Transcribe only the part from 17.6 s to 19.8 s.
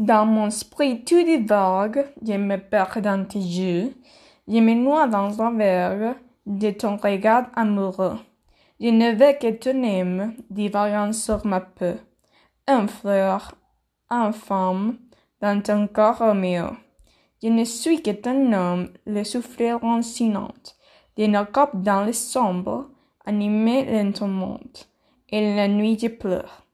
suis que ton homme, le souffle